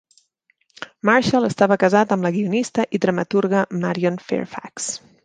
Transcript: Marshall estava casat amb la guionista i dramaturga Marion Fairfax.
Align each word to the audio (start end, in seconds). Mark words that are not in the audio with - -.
Marshall 1.09 1.45
estava 1.49 1.77
casat 1.83 2.15
amb 2.17 2.27
la 2.29 2.31
guionista 2.37 2.87
i 2.99 3.01
dramaturga 3.05 3.63
Marion 3.85 4.19
Fairfax. 4.31 4.89